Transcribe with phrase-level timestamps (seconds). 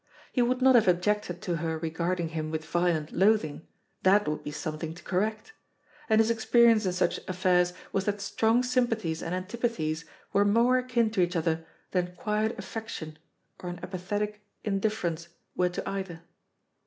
[0.31, 3.67] He would not have objected to her regarding him with violent loathing,
[4.01, 5.53] that would be something to correct;
[6.09, 11.11] and his experience in such affairs was that strong sympathies and antipathies were more akin
[11.11, 13.19] to each other than quiet affection
[13.59, 16.23] or an apathetic indifference were to either.